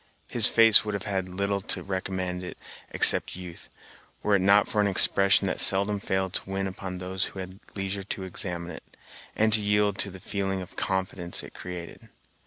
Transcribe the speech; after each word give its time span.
His 0.31 0.47
face 0.47 0.83
would 0.83 0.95
have 0.95 1.03
had 1.05 1.29
little 1.29 1.61
to 1.61 1.83
recommend 1.83 2.43
it 2.43 2.57
except 2.89 3.35
youth, 3.35 3.69
were 4.23 4.33
it 4.33 4.39
not 4.41 4.67
for 4.67 4.81
an 4.81 4.87
expression 4.87 5.45
that 5.45 5.59
seldom 5.61 5.99
failed 5.99 6.33
to 6.33 6.49
win 6.49 6.65
upon 6.65 6.97
those 6.97 7.25
who 7.25 7.39
had 7.39 7.59
leisure 7.75 8.01
to 8.01 8.23
examine 8.23 8.71
it, 8.71 8.97
and 9.35 9.53
to 9.53 9.61
yield 9.61 9.99
to 9.99 10.09
the 10.09 10.19
feeling 10.19 10.59
of 10.59 10.75
confidence 10.75 11.43
it 11.43 11.53
created. 11.53 12.09